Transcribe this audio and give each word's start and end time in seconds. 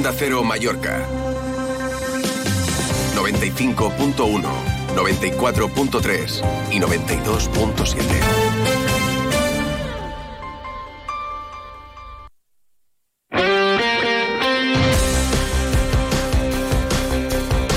Onda 0.00 0.14
Cero 0.16 0.42
Mallorca. 0.42 1.06
95.1, 3.14 4.48
94.3 4.96 6.42
y 6.70 6.80
92.7. 6.80 8.50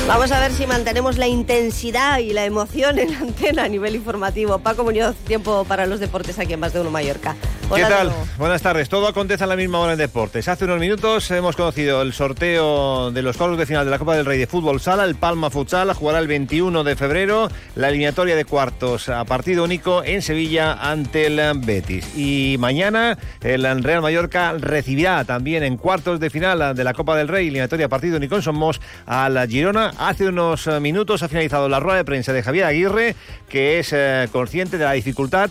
Vamos 0.08 0.32
a 0.32 0.40
ver 0.40 0.54
si 0.54 0.66
mantenemos 0.66 1.18
la 1.18 1.28
intensidad 1.28 2.20
y 2.20 2.32
la 2.32 2.46
emoción 2.46 3.00
en 3.00 3.12
la 3.12 3.20
antena 3.20 3.66
a 3.66 3.68
nivel 3.68 3.96
informativo. 3.96 4.60
Paco 4.60 4.86
Muñoz, 4.86 5.18
tiempo 5.28 5.66
para 5.66 5.86
los 5.88 6.00
deportes 6.00 6.40
aquí 6.40 6.54
en 6.54 6.62
Más 6.62 6.72
de 6.72 6.80
Uno 6.80 6.90
Mallorca. 6.90 7.36
¿Qué 7.72 7.82
tal? 7.82 8.12
Buenas 8.38 8.62
tardes. 8.62 8.88
Todo 8.88 9.08
acontece 9.08 9.44
a 9.44 9.48
la 9.48 9.56
misma 9.56 9.80
hora 9.80 9.94
en 9.94 9.98
deportes. 9.98 10.48
Hace 10.48 10.66
unos 10.66 10.80
minutos 10.80 11.30
hemos 11.32 11.56
conocido 11.56 12.04
el 12.04 12.14
sorteo 12.14 13.10
de 13.12 13.22
los 13.24 13.36
cuartos 13.36 13.58
de 13.58 13.66
final 13.66 13.86
de 13.86 13.92
la 13.92 13.98
Copa 13.98 14.16
del 14.16 14.26
Rey 14.26 14.38
de 14.38 14.46
Fútbol 14.46 14.80
Sala. 14.80 15.06
El 15.06 15.16
Palma 15.16 15.50
Futsal 15.50 15.92
jugará 15.94 16.20
el 16.20 16.28
21 16.28 16.84
de 16.84 16.96
febrero 16.96 17.50
la 17.76 17.90
eliminatoria 17.90 18.36
de 18.36 18.46
cuartos 18.46 19.10
a 19.10 19.26
partido 19.26 19.64
único 19.64 20.04
en 20.04 20.22
Sevilla 20.22 20.74
ante 20.74 21.26
el 21.28 21.42
Betis. 21.60 22.16
Y 22.16 22.58
mañana 22.60 23.18
el 23.42 23.84
Real 23.84 24.02
Mallorca 24.02 24.54
recibirá 24.54 25.24
también 25.26 25.64
en 25.64 25.78
cuartos 25.78 26.20
de 26.20 26.30
final 26.30 26.76
de 26.76 26.84
la 26.84 26.94
Copa 26.94 27.18
del 27.18 27.28
Rey, 27.28 27.48
eliminatoria 27.48 27.88
a 27.88 27.90
partido 27.90 28.18
único 28.18 28.36
en 28.36 28.44
Somos, 28.44 28.82
a 29.08 29.30
la 29.30 29.48
Girona. 29.48 29.94
Hace 29.98 30.28
unos 30.28 30.68
minutos 30.80 31.24
ha 31.24 31.28
finalizado 31.28 31.68
la 31.70 31.80
rueda 31.80 31.98
de 31.98 32.06
prensa 32.06 32.34
de 32.34 32.44
Javier 32.44 32.66
Aguirre, 32.66 33.16
que 33.50 33.80
es 33.80 33.92
eh, 33.94 34.28
consciente 34.32 34.78
de 34.78 34.86
la 34.86 34.94
dificultad 34.94 35.50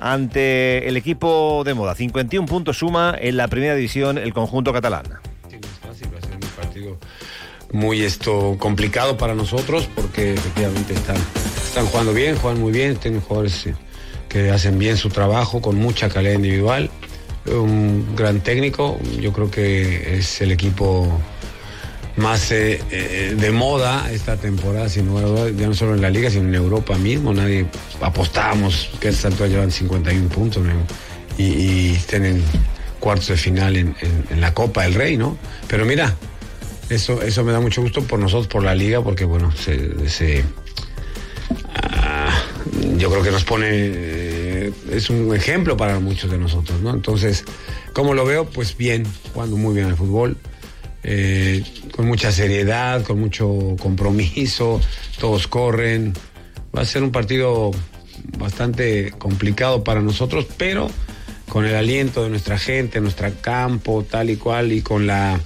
ante 0.00 0.88
el 0.88 0.96
equipo 0.96 1.62
de 1.64 1.74
moda. 1.74 1.94
51 1.94 2.46
puntos 2.46 2.78
suma 2.78 3.14
en 3.20 3.36
la 3.36 3.48
primera 3.48 3.74
división 3.74 4.18
el 4.18 4.32
conjunto 4.32 4.72
catalán. 4.72 5.04
Es 5.50 5.60
fácil, 5.78 6.08
va 6.14 6.20
ser 6.20 6.34
un 6.34 6.40
partido 6.56 6.98
muy 7.72 8.02
esto 8.02 8.56
complicado 8.58 9.16
para 9.16 9.34
nosotros 9.34 9.88
porque 9.94 10.34
efectivamente 10.34 10.94
están, 10.94 11.16
están 11.64 11.86
jugando 11.86 12.12
bien, 12.12 12.36
juegan 12.36 12.60
muy 12.60 12.72
bien, 12.72 12.96
tienen 12.96 13.20
jugadores 13.20 13.66
eh, 13.66 13.74
que 14.28 14.50
hacen 14.50 14.78
bien 14.78 14.96
su 14.96 15.10
trabajo 15.10 15.60
con 15.60 15.76
mucha 15.76 16.08
calidad 16.08 16.34
individual. 16.34 16.90
Un 17.46 18.16
gran 18.16 18.40
técnico, 18.40 18.98
yo 19.20 19.32
creo 19.32 19.50
que 19.50 20.18
es 20.18 20.40
el 20.40 20.52
equipo 20.52 21.08
más 22.20 22.52
eh, 22.52 22.80
eh, 22.90 23.34
de 23.36 23.50
moda 23.50 24.10
esta 24.12 24.36
temporada, 24.36 24.88
sin 24.88 25.06
ya 25.56 25.66
no 25.66 25.74
solo 25.74 25.94
en 25.94 26.02
la 26.02 26.10
liga, 26.10 26.30
sino 26.30 26.48
en 26.48 26.54
Europa 26.54 26.96
mismo. 26.96 27.32
Nadie 27.32 27.66
apostábamos 28.00 28.90
que 29.00 29.08
esta 29.08 29.28
altura 29.28 29.48
llevan 29.48 29.70
51 29.70 30.28
puntos 30.28 30.62
y, 31.38 31.42
y, 31.42 31.98
tienen 32.08 32.42
cuartos 33.00 33.28
de 33.28 33.36
final 33.36 33.76
en, 33.76 33.96
la 34.38 34.54
Copa 34.54 34.82
del 34.82 34.94
Rey, 34.94 35.16
¿no? 35.16 35.36
Pero 35.66 35.84
mira, 35.84 36.14
eso, 36.90 37.22
eso 37.22 37.42
me 37.42 37.52
da 37.52 37.60
mucho 37.60 37.82
gusto 37.82 38.02
por 38.02 38.18
nosotros, 38.18 38.46
por 38.46 38.62
la 38.62 38.74
liga, 38.74 39.02
porque 39.02 39.24
bueno, 39.24 39.50
se, 39.52 40.44
ah, 41.74 42.30
yo 42.98 43.10
creo 43.10 43.22
que 43.22 43.30
nos 43.30 43.44
pone, 43.44 43.68
eh, 43.72 44.72
es 44.92 45.08
un 45.08 45.34
ejemplo 45.34 45.76
para 45.76 45.98
muchos 45.98 46.30
de 46.30 46.38
nosotros, 46.38 46.80
¿no? 46.82 46.90
Entonces, 46.90 47.44
¿cómo 47.94 48.12
lo 48.12 48.26
veo? 48.26 48.44
Pues 48.44 48.76
bien, 48.76 49.06
jugando 49.32 49.56
muy 49.56 49.74
bien 49.74 49.86
al 49.86 49.96
fútbol. 49.96 50.36
Eh, 51.02 51.64
con 51.96 52.06
mucha 52.06 52.30
seriedad, 52.30 53.02
con 53.02 53.20
mucho 53.20 53.76
compromiso, 53.80 54.80
todos 55.18 55.46
corren. 55.46 56.12
Va 56.76 56.82
a 56.82 56.86
ser 56.86 57.02
un 57.02 57.10
partido 57.10 57.70
bastante 58.38 59.12
complicado 59.12 59.82
para 59.82 60.00
nosotros, 60.00 60.46
pero 60.56 60.90
con 61.48 61.64
el 61.64 61.74
aliento 61.74 62.22
de 62.22 62.30
nuestra 62.30 62.58
gente, 62.58 63.00
nuestro 63.00 63.30
campo, 63.40 64.06
tal 64.08 64.30
y 64.30 64.36
cual, 64.36 64.72
y 64.72 64.82
con 64.82 65.06
la, 65.06 65.40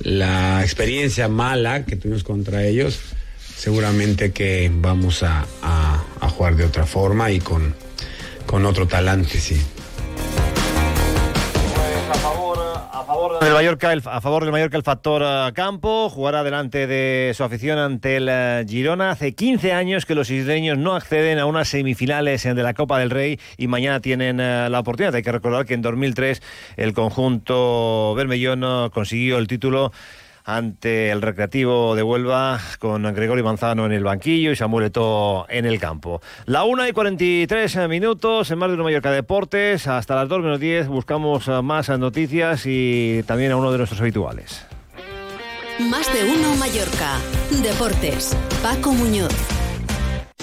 la 0.00 0.62
experiencia 0.62 1.28
mala 1.28 1.84
que 1.84 1.96
tuvimos 1.96 2.22
contra 2.22 2.64
ellos, 2.64 3.00
seguramente 3.56 4.32
que 4.32 4.70
vamos 4.72 5.22
a, 5.22 5.46
jugar 6.36 6.56
de 6.56 6.64
otra 6.64 6.84
forma 6.84 7.30
y 7.30 7.38
con, 7.38 7.74
con 8.46 8.64
otro 8.66 8.88
talante, 8.88 9.38
sí. 9.38 9.60
Del 13.40 13.52
Mallorca, 13.52 13.92
a 13.92 14.20
favor 14.22 14.44
del 14.44 14.52
Mallorca 14.52 14.78
el 14.78 14.82
factor 14.82 15.22
eh, 15.24 15.52
campo, 15.52 16.08
jugará 16.08 16.42
delante 16.42 16.86
de 16.86 17.32
su 17.34 17.44
afición 17.44 17.78
ante 17.78 18.16
el 18.16 18.28
eh, 18.30 18.64
Girona. 18.66 19.10
Hace 19.10 19.34
15 19.34 19.72
años 19.72 20.06
que 20.06 20.14
los 20.14 20.30
isleños 20.30 20.78
no 20.78 20.94
acceden 20.94 21.38
a 21.38 21.44
unas 21.44 21.68
semifinales 21.68 22.44
de 22.44 22.54
la 22.54 22.72
Copa 22.72 22.98
del 22.98 23.10
Rey 23.10 23.38
y 23.58 23.66
mañana 23.66 24.00
tienen 24.00 24.40
eh, 24.40 24.68
la 24.70 24.80
oportunidad. 24.80 25.14
Hay 25.14 25.22
que 25.22 25.32
recordar 25.32 25.66
que 25.66 25.74
en 25.74 25.82
2003 25.82 26.40
el 26.76 26.94
conjunto 26.94 28.14
bermellón 28.14 28.90
consiguió 28.90 29.36
el 29.36 29.48
título 29.48 29.92
ante 30.44 31.10
el 31.10 31.22
Recreativo 31.22 31.96
de 31.96 32.02
Huelva 32.02 32.60
con 32.78 33.02
Gregorio 33.14 33.44
Manzano 33.44 33.86
en 33.86 33.92
el 33.92 34.04
banquillo 34.04 34.52
y 34.52 34.56
Samuel 34.56 34.86
Eto'o 34.86 35.46
en 35.48 35.64
el 35.64 35.80
campo. 35.80 36.20
La 36.44 36.64
1 36.64 36.88
y 36.88 36.92
43 36.92 37.88
minutos 37.88 38.50
en 38.50 38.58
más 38.58 38.68
de 38.68 38.74
una 38.74 38.84
Mallorca 38.84 39.10
Deportes. 39.10 39.86
Hasta 39.88 40.14
las 40.14 40.28
2 40.28 40.42
menos 40.42 40.60
10 40.60 40.88
buscamos 40.88 41.48
más 41.62 41.88
noticias 41.98 42.64
y 42.66 43.22
también 43.26 43.52
a 43.52 43.56
uno 43.56 43.72
de 43.72 43.78
nuestros 43.78 44.00
habituales. 44.00 44.66
Más 45.80 46.12
de 46.12 46.24
uno 46.24 46.54
Mallorca. 46.56 47.18
Deportes. 47.62 48.36
Paco 48.62 48.92
Muñoz. 48.92 49.53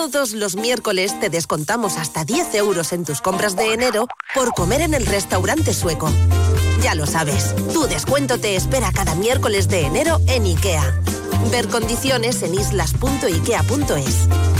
todos 0.00 0.32
los 0.32 0.56
miércoles 0.56 1.20
te 1.20 1.28
descontamos 1.28 1.98
hasta 1.98 2.24
10 2.24 2.54
euros 2.54 2.94
en 2.94 3.04
tus 3.04 3.20
compras 3.20 3.54
de 3.54 3.74
enero 3.74 4.06
por 4.34 4.54
comer 4.54 4.80
en 4.80 4.94
el 4.94 5.04
restaurante 5.04 5.74
sueco. 5.74 6.10
Ya 6.82 6.94
lo 6.94 7.04
sabes, 7.04 7.54
tu 7.74 7.86
descuento 7.86 8.38
te 8.38 8.56
espera 8.56 8.92
cada 8.92 9.14
miércoles 9.14 9.68
de 9.68 9.84
enero 9.84 10.18
en 10.26 10.46
IKEA. 10.46 11.02
Ver 11.50 11.68
condiciones 11.68 12.42
en 12.42 12.54
islas.ikea.es. 12.54 14.59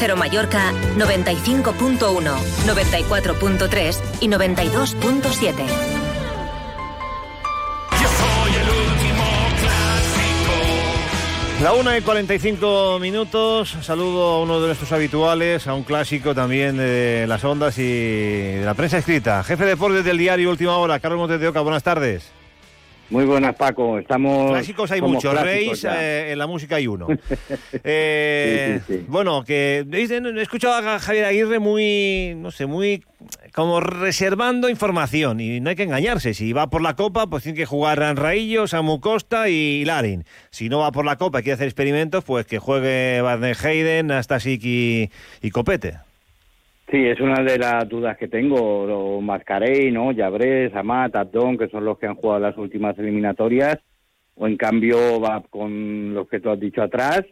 Cero 0.00 0.16
Mallorca 0.16 0.72
95.1, 0.96 2.00
94.3 2.00 3.96
y 4.22 4.28
92.7. 4.28 5.54
La 11.62 11.74
1 11.74 11.96
y 11.98 12.00
45 12.00 12.98
minutos. 12.98 13.76
Saludo 13.82 14.30
a 14.30 14.40
uno 14.40 14.58
de 14.62 14.68
nuestros 14.68 14.90
habituales, 14.92 15.66
a 15.66 15.74
un 15.74 15.82
clásico 15.82 16.34
también 16.34 16.78
de 16.78 17.26
las 17.28 17.44
ondas 17.44 17.76
y 17.76 17.82
de 17.82 18.62
la 18.64 18.72
prensa 18.72 18.96
escrita. 18.96 19.44
Jefe 19.44 19.64
de 19.64 19.70
deportes 19.72 20.02
del 20.02 20.16
diario 20.16 20.48
Última 20.48 20.78
Hora, 20.78 20.98
Carlos 20.98 21.18
Montes 21.18 21.38
de 21.38 21.48
Oca, 21.48 21.60
buenas 21.60 21.82
tardes. 21.82 22.39
Muy 23.10 23.24
buenas, 23.24 23.56
Paco. 23.56 23.98
Estamos. 23.98 24.52
Clásicos 24.52 24.90
hay 24.92 25.00
muchos, 25.00 25.40
Reis, 25.40 25.84
eh, 25.84 26.30
en 26.30 26.38
la 26.38 26.46
música 26.46 26.76
hay 26.76 26.86
uno. 26.86 27.08
eh, 27.84 28.80
Sí, 28.86 28.86
sí, 28.86 28.98
sí. 29.00 29.06
Bueno, 29.08 29.44
que 29.44 29.84
he 29.90 30.42
escuchado 30.42 30.74
a 30.74 30.98
Javier 31.00 31.24
Aguirre 31.24 31.58
muy, 31.58 32.34
no 32.36 32.52
sé, 32.52 32.66
muy 32.66 33.02
como 33.52 33.80
reservando 33.80 34.68
información 34.68 35.40
y 35.40 35.60
no 35.60 35.70
hay 35.70 35.76
que 35.76 35.82
engañarse. 35.82 36.34
Si 36.34 36.52
va 36.52 36.70
por 36.70 36.82
la 36.82 36.94
Copa, 36.94 37.26
pues 37.26 37.42
tiene 37.42 37.58
que 37.58 37.66
jugar 37.66 37.98
Raillo, 38.16 38.68
Samu 38.68 39.00
Costa 39.00 39.48
y 39.48 39.84
Larin. 39.84 40.24
Si 40.50 40.68
no 40.68 40.78
va 40.78 40.92
por 40.92 41.04
la 41.04 41.16
Copa 41.16 41.40
y 41.40 41.42
quiere 41.42 41.54
hacer 41.54 41.66
experimentos, 41.66 42.22
pues 42.24 42.46
que 42.46 42.58
juegue 42.58 43.20
Van 43.22 43.42
Heyden, 43.42 44.12
Astasic 44.12 44.62
y, 44.64 45.10
y 45.42 45.50
Copete. 45.50 45.98
Sí, 46.90 47.06
es 47.06 47.20
una 47.20 47.42
de 47.42 47.56
las 47.56 47.88
dudas 47.88 48.16
que 48.18 48.26
tengo. 48.26 48.84
Lo 48.86 49.20
Mascarey, 49.20 49.92
¿no? 49.92 50.10
Llabrés, 50.10 50.74
Amat, 50.74 51.14
Abdón, 51.14 51.56
que 51.56 51.68
son 51.68 51.84
los 51.84 51.98
que 51.98 52.06
han 52.06 52.16
jugado 52.16 52.40
las 52.40 52.56
últimas 52.56 52.98
eliminatorias. 52.98 53.78
O 54.34 54.46
en 54.46 54.56
cambio 54.56 55.20
va 55.20 55.42
con 55.50 56.14
los 56.14 56.28
que 56.28 56.40
tú 56.40 56.50
has 56.50 56.58
dicho 56.58 56.82
atrás, 56.82 57.22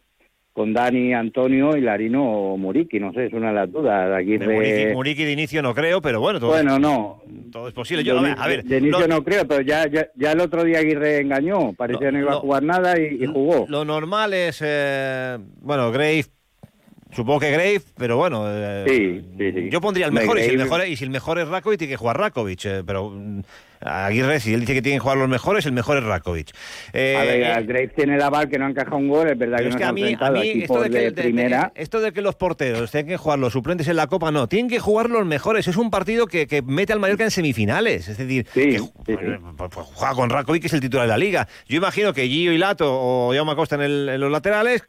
con 0.53 0.75
Dani, 0.75 1.15
Antonio 1.15 1.77
y 1.77 1.81
Larino 1.81 2.53
o 2.53 2.57
Muriqui. 2.57 3.01
No 3.01 3.13
sé, 3.13 3.27
es 3.27 3.33
una 3.33 3.49
de 3.49 3.55
las 3.55 3.73
dudas. 3.73 4.25
De 4.25 4.93
Muriqui, 4.95 5.25
de 5.25 5.33
inicio 5.33 5.63
no 5.63 5.75
creo, 5.75 6.01
pero 6.01 6.21
bueno, 6.21 6.39
todo, 6.39 6.51
bueno, 6.51 6.79
no. 6.79 7.23
todo 7.51 7.67
es 7.67 7.75
posible. 7.75 8.05
Yo, 8.05 8.23
de, 8.23 8.35
a 8.37 8.47
ver, 8.47 8.63
de 8.63 8.79
inicio 8.79 9.09
no 9.09 9.25
creo, 9.25 9.49
pero 9.49 9.63
ya, 9.63 9.87
ya, 9.89 10.33
el 10.33 10.41
otro 10.41 10.63
día 10.63 10.79
Aguirre 10.79 11.21
engañó. 11.21 11.73
Parecía 11.73 12.11
que 12.11 12.13
no 12.13 12.21
iba 12.21 12.33
a 12.33 12.41
jugar 12.41 12.63
nada 12.63 13.01
y, 13.01 13.27
jugó. 13.27 13.67
Lo 13.69 13.85
normal 13.85 14.35
es, 14.35 14.63
eh, 14.65 15.39
bueno, 15.63 15.91
Grave 15.91 16.25
Supongo 17.13 17.41
que 17.41 17.51
Grave, 17.51 17.81
pero 17.97 18.17
bueno. 18.17 18.45
Eh, 18.47 18.85
sí, 18.87 19.25
sí, 19.39 19.53
sí. 19.53 19.69
Yo 19.71 19.81
pondría 19.81 20.07
el 20.07 20.13
mejor 20.13 20.39
y, 20.39 20.45
si 20.45 20.51
el 20.51 20.59
mejor, 20.59 20.87
y 20.87 20.97
si 20.97 21.05
el 21.05 21.11
mejor 21.11 21.39
es 21.39 21.49
Rakovic, 21.49 21.79
tiene 21.79 21.93
que 21.93 21.97
jugar 21.97 22.19
Rakovic. 22.19 22.65
Eh, 22.67 22.83
pero 22.87 23.11
mm, 23.11 23.41
Aguirre, 23.81 24.41
si 24.41 24.55
él 24.55 24.61
dice 24.61 24.75
que 24.75 24.83
tienen 24.83 24.99
que 24.99 25.03
jugar 25.03 25.19
los 25.19 25.29
mejores, 25.29 25.67
el 25.67 25.73
mejor 25.73 25.99
es 25.99 26.05
Rakovic. 26.05 26.51
Eh, 26.93 27.17
a 27.17 27.61
ver, 27.61 27.93
tiene 27.95 28.17
el 28.17 28.23
aval 28.23 28.49
que 28.49 28.59
no 28.59 28.69
encaja 28.69 28.95
un 28.95 29.09
gol, 29.09 29.29
es 29.31 29.39
verdad 29.39 29.59
que 29.59 29.69
no 29.71 29.79
se 29.79 29.85
ha 29.85 29.89
enfrentado 29.89 30.37
a 30.37 30.45
esto 30.45 30.81
de, 30.81 30.91
que, 30.91 31.13
primera. 31.13 31.73
esto 31.75 32.01
de 32.01 32.13
que 32.13 32.23
los 32.23 32.35
porteros 32.35 32.91
tienen 32.91 33.09
que 33.09 33.17
jugar 33.17 33.39
los 33.39 33.53
suplentes 33.53 33.89
en 33.89 33.97
la 33.97 34.07
Copa, 34.07 34.31
no. 34.31 34.49
Tienen 34.49 34.69
que 34.69 34.79
jugar 34.79 35.11
los 35.11 35.25
mejores. 35.27 35.69
Es 35.69 35.77
un 35.77 35.91
partido 35.91 36.27
que, 36.27 36.47
que 36.47 36.63
mete 36.63 36.93
al 36.93 37.01
Mallorca 37.01 37.25
en 37.25 37.31
semifinales. 37.31 38.09
Es 38.09 38.19
decir, 38.19 38.45
que, 38.47 38.81
pues, 39.05 39.19
pues, 39.57 39.71
pues, 39.73 39.87
juega 39.95 40.15
con 40.15 40.31
Rakovic, 40.31 40.63
que 40.63 40.67
es 40.69 40.73
el 40.73 40.81
titular 40.81 41.07
de 41.07 41.09
la 41.09 41.19
Liga. 41.19 41.49
Yo 41.67 41.77
imagino 41.77 42.13
que 42.13 42.27
Gio 42.27 42.53
y 42.53 42.59
Lato 42.59 42.87
o 42.89 43.33
Jaume 43.33 43.55
Costa 43.55 43.77
en, 43.77 43.83
el, 43.83 44.09
en 44.09 44.21
los 44.21 44.31
laterales 44.31 44.83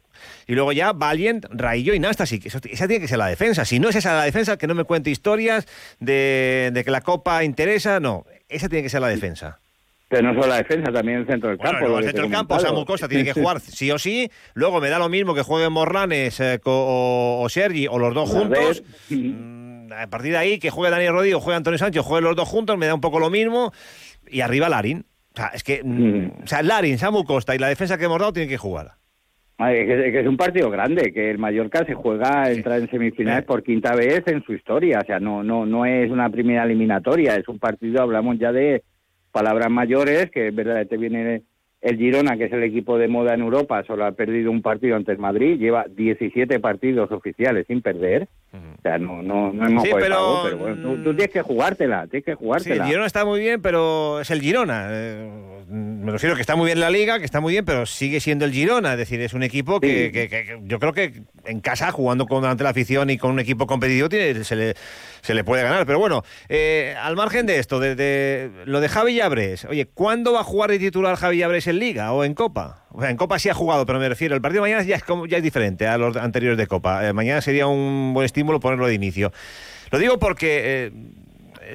y 0.46 0.54
luego 0.54 0.72
ya 0.72 0.92
Valiant, 0.92 1.46
Raillo 1.50 1.94
y 1.94 2.00
Nastasic. 2.00 2.46
Esa 2.46 2.60
tiene 2.60 3.00
que 3.00 3.08
ser 3.08 3.18
la 3.18 3.26
defensa. 3.26 3.64
Si 3.64 3.78
no 3.78 3.88
es 3.88 3.96
esa 3.96 4.14
la 4.14 4.24
defensa, 4.24 4.56
que 4.56 4.66
no 4.66 4.74
me 4.74 4.84
cuente 4.84 5.10
historias 5.10 5.66
de, 5.98 6.82
que 6.84 6.90
la 6.90 7.00
Copa 7.00 7.44
interesa. 7.44 8.00
No, 8.00 8.24
esa 8.50 8.68
tiene 8.68 8.82
que 8.82 8.88
ser 8.88 9.00
la 9.00 9.08
defensa. 9.08 9.60
Pero 10.10 10.24
no 10.24 10.34
solo 10.34 10.48
la 10.48 10.56
defensa, 10.56 10.90
también 10.90 11.18
el 11.18 11.26
centro 11.26 11.50
del 11.50 11.58
campo. 11.58 11.98
el 11.98 12.04
centro 12.04 12.22
del 12.24 12.32
campo, 12.32 12.58
Samu 12.58 12.84
Costa 12.84 13.08
tiene 13.08 13.22
que 13.22 13.32
jugar 13.32 13.60
sí 13.60 13.92
o 13.92 13.98
sí. 13.98 14.28
Luego 14.54 14.80
me 14.80 14.88
da 14.88 14.98
lo 14.98 15.08
mismo 15.08 15.36
que 15.36 15.42
jueguen 15.42 15.72
Morlanes 15.72 16.40
eh, 16.40 16.60
o, 16.64 17.46
Sergi 17.48 17.86
o 17.86 17.96
los 17.96 18.12
dos 18.12 18.28
juntos. 18.28 18.82
Mm, 19.08 19.92
a 19.92 20.08
partir 20.08 20.32
de 20.32 20.38
ahí, 20.38 20.58
que 20.58 20.70
juegue 20.70 20.90
Daniel 20.90 21.12
Rodríguez 21.12 21.36
o 21.36 21.40
juegue 21.40 21.58
Antonio 21.58 21.78
Sánchez, 21.78 22.02
jueguen 22.02 22.24
los 22.24 22.34
dos 22.34 22.48
juntos, 22.48 22.76
me 22.76 22.86
da 22.86 22.94
un 22.94 23.00
poco 23.00 23.20
lo 23.20 23.30
mismo. 23.30 23.72
Y 24.26 24.40
arriba 24.40 24.68
Larin. 24.68 25.06
O 25.32 25.36
sea, 25.36 25.52
es 25.54 25.62
que. 25.62 25.80
Mm, 25.84 26.42
o 26.42 26.46
sea, 26.48 26.64
Larin, 26.64 26.98
Samu 26.98 27.22
Costa 27.22 27.54
y 27.54 27.58
la 27.58 27.68
defensa 27.68 27.96
que 27.96 28.06
hemos 28.06 28.18
dado 28.18 28.32
tienen 28.32 28.48
que 28.48 28.58
jugar. 28.58 28.96
Que, 29.68 30.20
es 30.20 30.26
un 30.26 30.38
partido 30.38 30.70
grande, 30.70 31.12
que 31.12 31.30
el 31.30 31.38
Mallorca 31.38 31.84
se 31.84 31.92
juega, 31.92 32.50
entra 32.50 32.78
en 32.78 32.88
semifinales 32.88 33.44
por 33.44 33.62
quinta 33.62 33.94
vez 33.94 34.22
en 34.26 34.42
su 34.42 34.54
historia, 34.54 35.00
o 35.02 35.04
sea, 35.04 35.20
no, 35.20 35.42
no, 35.42 35.66
no 35.66 35.84
es 35.84 36.10
una 36.10 36.30
primera 36.30 36.64
eliminatoria, 36.64 37.36
es 37.36 37.46
un 37.46 37.58
partido, 37.58 38.00
hablamos 38.00 38.38
ya 38.38 38.52
de 38.52 38.82
palabras 39.30 39.70
mayores, 39.70 40.30
que 40.30 40.48
es 40.48 40.54
verdad, 40.54 40.86
te 40.86 40.96
viene 40.96 41.42
el 41.82 41.98
Girona, 41.98 42.38
que 42.38 42.44
es 42.44 42.52
el 42.52 42.62
equipo 42.62 42.96
de 42.96 43.08
moda 43.08 43.34
en 43.34 43.40
Europa, 43.42 43.84
solo 43.86 44.06
ha 44.06 44.12
perdido 44.12 44.50
un 44.50 44.62
partido 44.62 44.96
ante 44.96 45.12
el 45.12 45.18
Madrid, 45.18 45.58
lleva 45.58 45.84
17 45.88 46.58
partidos 46.60 47.12
oficiales 47.12 47.66
sin 47.66 47.82
perder. 47.82 48.28
O 48.52 48.82
sea, 48.82 48.98
no, 48.98 49.22
no, 49.22 49.52
no 49.52 49.66
hemos 49.66 49.84
pero, 49.84 50.40
pero 50.42 50.58
bueno, 50.58 51.02
tú, 51.04 51.14
tienes 51.14 51.30
que 51.30 51.40
jugártela, 51.40 52.08
tienes 52.08 52.24
que 52.24 52.34
jugártela. 52.34 52.74
Sí, 52.74 52.80
el 52.80 52.86
Girona 52.86 53.06
está 53.06 53.24
muy 53.24 53.38
bien, 53.38 53.62
pero 53.62 54.20
es 54.20 54.30
el 54.30 54.40
Girona. 54.40 54.88
Eh, 54.90 55.30
me 55.68 56.10
refiero 56.10 56.34
que 56.34 56.40
está 56.40 56.56
muy 56.56 56.66
bien 56.66 56.80
la 56.80 56.90
liga, 56.90 57.20
que 57.20 57.24
está 57.24 57.40
muy 57.40 57.52
bien, 57.52 57.64
pero 57.64 57.86
sigue 57.86 58.18
siendo 58.18 58.44
el 58.44 58.52
Girona. 58.52 58.92
Es 58.92 58.98
decir, 58.98 59.20
es 59.20 59.34
un 59.34 59.44
equipo 59.44 59.78
que, 59.78 60.10
que, 60.10 60.58
yo 60.64 60.80
creo 60.80 60.92
que 60.92 61.22
en 61.44 61.60
casa, 61.60 61.92
jugando 61.92 62.26
con, 62.26 62.44
ante 62.44 62.64
la 62.64 62.70
afición 62.70 63.08
y 63.10 63.18
con 63.18 63.30
un 63.30 63.38
equipo 63.38 63.68
competitivo, 63.68 64.08
tiene, 64.08 64.42
se, 64.42 64.56
le, 64.56 64.74
se 65.20 65.34
le 65.34 65.44
puede 65.44 65.62
ganar. 65.62 65.86
Pero 65.86 66.00
bueno, 66.00 66.24
eh, 66.48 66.96
al 67.00 67.14
margen 67.14 67.46
de 67.46 67.60
esto, 67.60 67.78
de, 67.78 68.50
lo 68.64 68.80
de 68.80 68.88
Javi 68.88 69.14
Llabres, 69.14 69.64
oye, 69.66 69.86
¿cuándo 69.86 70.32
va 70.32 70.40
a 70.40 70.44
jugar 70.44 70.70
de 70.70 70.80
titular 70.80 71.14
Javi 71.14 71.38
Llabres 71.38 71.68
en 71.68 71.78
Liga 71.78 72.12
o 72.12 72.24
en 72.24 72.34
Copa? 72.34 72.86
O 72.92 73.00
sea, 73.00 73.10
en 73.10 73.16
Copa 73.16 73.38
sí 73.38 73.48
ha 73.48 73.54
jugado, 73.54 73.86
pero 73.86 73.98
me 73.98 74.08
refiero, 74.08 74.34
el 74.34 74.40
partido 74.40 74.64
de 74.64 74.70
mañana 74.70 74.86
ya 74.86 74.96
es, 74.96 75.04
como, 75.04 75.26
ya 75.26 75.36
es 75.36 75.42
diferente 75.42 75.86
a 75.86 75.96
los 75.96 76.16
anteriores 76.16 76.58
de 76.58 76.66
Copa. 76.66 77.06
Eh, 77.06 77.12
mañana 77.12 77.40
sería 77.40 77.66
un 77.66 78.12
buen 78.14 78.24
estímulo 78.24 78.60
ponerlo 78.60 78.86
de 78.86 78.94
inicio. 78.94 79.32
Lo 79.90 79.98
digo 79.98 80.18
porque... 80.18 80.60
Eh, 80.64 80.92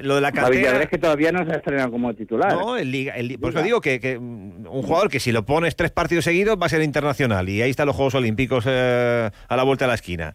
lo 0.02 0.16
de 0.16 0.20
la 0.20 0.30
cantera... 0.30 0.82
es 0.82 0.90
que 0.90 0.98
todavía 0.98 1.32
no 1.32 1.42
se 1.46 1.52
ha 1.52 1.56
estrenado 1.56 1.90
como 1.90 2.12
titular. 2.12 2.52
No, 2.52 2.76
en 2.76 2.90
Liga. 2.90 3.14
por 3.40 3.50
eso 3.50 3.62
digo 3.62 3.80
que, 3.80 4.18
un 4.18 4.82
jugador 4.82 5.08
que 5.08 5.20
si 5.20 5.32
lo 5.32 5.46
pones 5.46 5.74
tres 5.74 5.90
partidos 5.90 6.24
seguidos 6.24 6.58
va 6.60 6.66
a 6.66 6.68
ser 6.68 6.82
internacional. 6.82 7.48
Y 7.48 7.62
ahí 7.62 7.70
están 7.70 7.86
los 7.86 7.96
Juegos 7.96 8.14
Olímpicos 8.14 8.66
a 8.66 9.30
la 9.48 9.62
vuelta 9.62 9.86
de 9.86 9.88
la 9.88 9.94
esquina. 9.94 10.34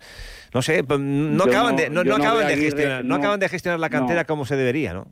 No 0.54 0.64
sé, 0.64 0.84
pues, 0.84 1.00
no 1.00 1.44
acaban, 1.44 1.76
de, 1.76 1.92
no, 1.92 2.02
acaban 2.02 2.48
de 2.48 2.58
gestionar, 2.58 3.06
no, 3.06 3.16
acaban 3.16 3.40
de 3.40 3.50
gestionar 3.50 3.80
la 3.80 3.90
cantera 3.90 4.26
como 4.26 4.46
se 4.46 4.56
debería, 4.56 4.94
¿no? 4.94 5.08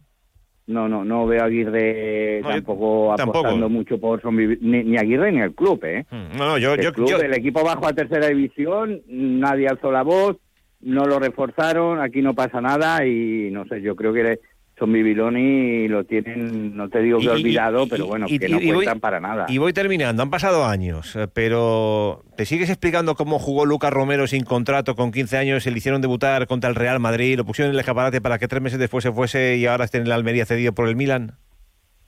No, 0.70 0.88
no, 0.88 1.04
no 1.04 1.26
veo 1.26 1.42
a 1.42 1.46
Aguirre 1.46 2.42
tampoco, 2.44 3.12
apostando 3.12 3.70
mucho 3.70 4.00
por 4.00 4.22
ni, 4.32 4.84
ni, 4.84 4.98
Aguirre 4.98 5.32
ni 5.32 5.42
el 5.42 5.56
club, 5.56 5.84
¿eh? 5.84 6.06
Mm, 6.12 6.38
no, 6.38 6.46
no, 6.46 6.58
yo, 6.60 6.76
el, 6.76 6.94
club, 6.94 7.10
el 7.20 7.34
equipo 7.34 7.64
bajo 7.64 7.88
a 7.88 7.94
tercera 7.94 8.28
división, 8.28 9.02
nadie 9.08 9.68
alzó 9.68 9.92
la 9.92 10.04
voz, 10.04 10.38
no 10.82 11.06
lo 11.06 11.18
reforzaron, 11.18 12.00
aquí 12.00 12.22
no 12.22 12.36
pasa 12.36 12.62
nada 12.62 13.04
y 13.04 13.50
no 13.52 13.66
sé, 13.66 13.82
yo 13.82 13.96
creo 13.96 14.14
que 14.14 14.40
son 14.80 14.94
Bibiloni 14.94 15.88
lo 15.88 16.06
tienen, 16.06 16.76
no 16.76 16.90
te 16.90 17.02
digo 17.02 17.20
que 17.20 17.30
olvidado, 17.30 17.88
pero 17.88 18.08
bueno, 18.08 18.28
que 18.28 18.48
no 18.48 18.60
cuentan 18.60 19.00
para 19.00 19.20
nada. 19.20 19.46
Y 19.50 19.58
voy 19.58 19.74
terminando, 19.74 20.24
han 20.24 20.30
pasado 20.30 20.66
años, 20.66 21.16
eh, 21.16 21.28
pero 21.32 22.24
¿te 22.38 22.46
sigues 22.46 22.70
explicando 22.70 23.16
cómo 23.16 23.38
jugó 23.38 23.66
Lucas 23.66 23.92
Romero 23.92 24.26
sin 24.26 24.44
contrato 24.44 24.96
con 24.96 25.12
15 25.12 25.38
años? 25.38 25.64
Se 25.64 25.72
le 25.72 25.78
hicieron 25.78 26.02
debutar 26.02 26.48
contra 26.48 26.70
el 26.70 26.76
Real 26.76 27.00
Madrid, 27.00 27.38
lo 27.38 27.46
pusieron 27.46 27.70
en 27.70 27.76
el 27.76 27.80
escaparate 27.82 28.22
para 28.22 28.40
que 28.40 28.48
tres 28.48 28.62
meses 28.62 28.80
después 28.80 29.04
se 29.04 29.12
fuese 29.12 29.58
y 29.58 29.66
ahora 29.66 29.86
esté 29.86 29.98
en 29.98 30.06
el 30.06 30.12
Almería 30.14 30.46
cedido 30.46 30.74
por 30.74 30.88
el 30.88 30.96
Milan. 30.96 31.34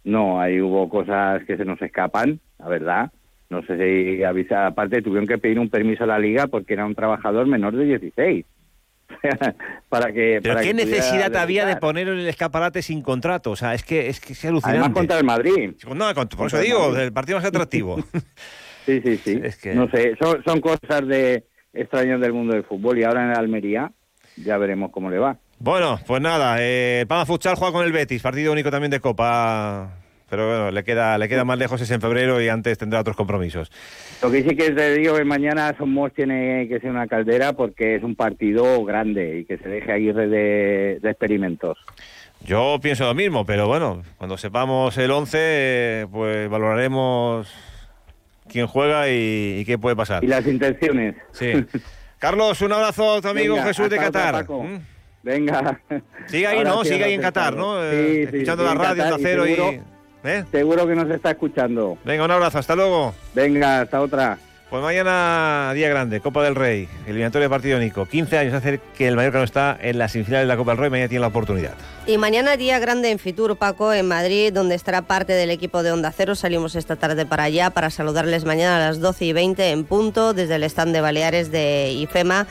No, 0.03 0.41
ahí 0.41 0.59
hubo 0.61 0.89
cosas 0.89 1.43
que 1.45 1.57
se 1.57 1.65
nos 1.65 1.81
escapan, 1.81 2.39
la 2.57 2.67
verdad. 2.67 3.11
No 3.49 3.61
sé 3.63 3.77
si 3.77 4.23
avisa, 4.23 4.65
aparte 4.65 5.01
tuvieron 5.01 5.27
que 5.27 5.37
pedir 5.37 5.59
un 5.59 5.69
permiso 5.69 6.05
a 6.05 6.07
la 6.07 6.19
liga 6.19 6.47
porque 6.47 6.73
era 6.73 6.85
un 6.85 6.95
trabajador 6.95 7.47
menor 7.47 7.75
de 7.75 7.83
16. 7.83 8.45
para 9.89 10.11
que. 10.11 10.39
Pero 10.41 10.59
qué 10.59 10.73
necesidad 10.73 11.35
había 11.35 11.65
de 11.65 11.77
poner 11.77 12.07
en 12.07 12.19
el 12.19 12.27
escaparate 12.27 12.81
sin 12.81 13.01
contrato, 13.01 13.51
o 13.51 13.55
sea, 13.55 13.73
es 13.73 13.83
que 13.83 14.07
es 14.09 14.19
que 14.19 14.33
es 14.33 14.45
alucinante. 14.45 14.79
Además 14.79 14.97
contra 14.97 15.17
el 15.17 15.25
Madrid. 15.25 15.73
No, 15.93 16.13
por 16.13 16.47
eso 16.47 16.59
digo, 16.59 16.95
el 16.95 17.13
partido 17.13 17.37
más 17.37 17.45
atractivo. 17.45 17.97
sí, 18.85 19.01
sí, 19.01 19.17
sí. 19.17 19.41
No 19.73 19.89
sé, 19.89 20.15
son, 20.21 20.43
son 20.43 20.61
cosas 20.61 21.07
de 21.07 21.45
extraños 21.73 22.19
del 22.21 22.33
mundo 22.33 22.53
del 22.53 22.63
fútbol 22.63 22.99
y 22.99 23.03
ahora 23.03 23.23
en 23.23 23.37
Almería 23.37 23.91
ya 24.37 24.57
veremos 24.57 24.91
cómo 24.91 25.09
le 25.09 25.19
va. 25.19 25.37
Bueno, 25.59 25.99
pues 26.07 26.21
nada, 26.21 26.57
eh, 26.59 27.05
Palma 27.07 27.25
Futsal 27.25 27.55
juega 27.55 27.73
con 27.73 27.85
el 27.85 27.91
Betis, 27.91 28.21
partido 28.21 28.51
único 28.51 28.71
también 28.71 28.89
de 28.89 28.99
Copa 28.99 30.00
pero 30.31 30.47
bueno, 30.47 30.71
le 30.71 30.85
queda, 30.85 31.17
le 31.17 31.27
queda 31.27 31.43
más 31.43 31.59
lejos 31.59 31.81
es 31.81 31.91
en 31.91 31.99
febrero 31.99 32.41
y 32.41 32.47
antes 32.47 32.77
tendrá 32.77 33.01
otros 33.01 33.17
compromisos. 33.17 33.69
Lo 34.23 34.31
que 34.31 34.43
sí 34.43 34.55
que 34.55 34.71
te 34.71 34.95
digo 34.95 35.17
que 35.17 35.25
mañana 35.25 35.75
Somos 35.77 36.13
tiene 36.13 36.69
que 36.69 36.79
ser 36.79 36.89
una 36.89 37.05
caldera 37.05 37.51
porque 37.51 37.95
es 37.95 38.03
un 38.03 38.15
partido 38.15 38.81
grande 38.85 39.39
y 39.39 39.45
que 39.45 39.57
se 39.57 39.67
deje 39.67 39.91
Aguirre 39.91 40.29
de, 40.29 40.99
de 41.01 41.09
experimentos. 41.09 41.77
Yo 42.45 42.79
pienso 42.81 43.03
lo 43.03 43.13
mismo, 43.13 43.45
pero 43.45 43.67
bueno, 43.67 44.03
cuando 44.17 44.37
sepamos 44.37 44.97
el 44.97 45.11
11, 45.11 46.07
pues 46.09 46.49
valoraremos 46.49 47.53
quién 48.47 48.67
juega 48.67 49.09
y, 49.09 49.65
qué 49.65 49.77
puede 49.77 49.97
pasar. 49.97 50.23
Y 50.23 50.27
las 50.27 50.47
intenciones. 50.47 51.15
Sí. 51.33 51.51
Carlos, 52.19 52.61
un 52.61 52.71
abrazo 52.71 53.15
a 53.15 53.21
tu 53.21 53.27
amigo 53.27 53.57
Jesús 53.61 53.89
de 53.89 53.97
Qatar. 53.97 54.49
¿Mm? 54.49 54.79
Venga. 55.23 55.81
Sigue 56.27 56.47
ahí, 56.47 56.63
¿no? 56.63 56.85
Sigue 56.85 57.03
ahí 57.03 57.13
en 57.15 57.21
Qatar, 57.21 57.53
¿no? 57.53 57.81
Sí, 57.81 57.97
eh, 57.97 58.23
escuchando 58.23 58.63
la 58.63 58.75
radio, 58.75 59.03
de 59.03 59.09
acero 59.09 59.45
y... 59.45 59.81
¿Eh? 60.23 60.43
Seguro 60.51 60.87
que 60.87 60.95
nos 60.95 61.09
está 61.09 61.31
escuchando. 61.31 61.97
Venga, 62.03 62.25
un 62.25 62.31
abrazo, 62.31 62.59
hasta 62.59 62.75
luego. 62.75 63.13
Venga, 63.33 63.81
hasta 63.81 64.01
otra. 64.01 64.37
Pues 64.71 64.81
mañana, 64.81 65.73
día 65.73 65.89
grande, 65.89 66.21
Copa 66.21 66.41
del 66.45 66.55
Rey, 66.55 66.87
eliminatoria 67.05 67.47
de 67.47 67.49
partido 67.49 67.77
único. 67.77 68.05
15 68.05 68.37
años 68.37 68.53
hace 68.53 68.79
que 68.97 69.05
el 69.05 69.17
Mallorca 69.17 69.39
no 69.39 69.43
está 69.43 69.77
en 69.81 69.97
las 69.97 70.13
semifinales 70.13 70.45
de 70.45 70.47
la 70.47 70.55
Copa 70.55 70.71
del 70.71 70.77
Rey, 70.77 70.89
mañana 70.89 71.09
tiene 71.09 71.19
la 71.19 71.27
oportunidad. 71.27 71.73
Y 72.07 72.17
mañana 72.17 72.55
día 72.55 72.79
grande 72.79 73.11
en 73.11 73.19
Fitur, 73.19 73.57
Paco, 73.57 73.91
en 73.91 74.07
Madrid, 74.07 74.53
donde 74.53 74.75
estará 74.75 75.01
parte 75.01 75.33
del 75.33 75.51
equipo 75.51 75.83
de 75.83 75.91
Onda 75.91 76.13
Cero. 76.15 76.35
Salimos 76.35 76.75
esta 76.75 76.95
tarde 76.95 77.25
para 77.25 77.43
allá 77.43 77.71
para 77.71 77.89
saludarles 77.89 78.45
mañana 78.45 78.77
a 78.77 78.79
las 78.79 79.01
12 79.01 79.25
y 79.25 79.33
20 79.33 79.71
en 79.71 79.83
punto 79.83 80.33
desde 80.33 80.55
el 80.55 80.63
stand 80.63 80.93
de 80.93 81.01
Baleares 81.01 81.51
de 81.51 81.91
IFEMA 81.91 82.47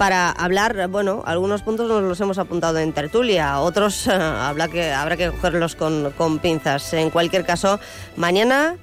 para 0.00 0.30
hablar, 0.30 0.88
bueno, 0.88 1.22
algunos 1.26 1.60
puntos 1.60 1.86
nos 1.86 2.02
los 2.02 2.18
hemos 2.22 2.38
apuntado 2.38 2.78
en 2.78 2.94
tertulia, 2.94 3.60
otros 3.60 4.08
habrá, 4.08 4.66
que, 4.66 4.90
habrá 4.92 5.18
que 5.18 5.30
cogerlos 5.30 5.76
con, 5.76 6.14
con 6.16 6.38
pinzas. 6.38 6.94
En 6.94 7.10
cualquier 7.10 7.44
caso, 7.44 7.78
mañana 8.16 8.76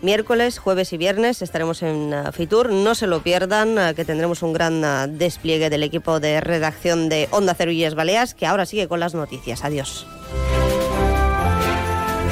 Miércoles, 0.00 0.60
jueves 0.60 0.92
y 0.92 0.96
viernes 0.96 1.42
estaremos 1.42 1.82
en 1.82 2.14
uh, 2.14 2.30
Fitur. 2.30 2.70
No 2.70 2.94
se 2.94 3.08
lo 3.08 3.22
pierdan, 3.22 3.78
uh, 3.78 3.94
que 3.96 4.04
tendremos 4.04 4.42
un 4.42 4.52
gran 4.52 5.18
despliegue 5.18 5.70
del 5.70 5.82
equipo 5.82 6.20
de 6.20 6.40
redacción 6.40 7.08
de 7.08 7.26
Onda 7.32 7.54
Cero 7.54 7.72
Baleas, 7.96 8.34
que 8.34 8.46
ahora 8.46 8.64
sigue 8.64 8.86
con 8.86 9.00
las 9.00 9.14
noticias. 9.14 9.64
Adiós. 9.64 10.06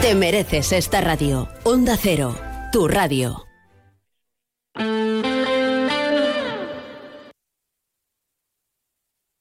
Te 0.03 0.15
mereces 0.15 0.73
esta 0.73 1.01
radio. 1.01 1.49
Onda 1.65 1.97
Cero, 1.97 2.37
tu 2.71 2.87
radio. 2.87 3.52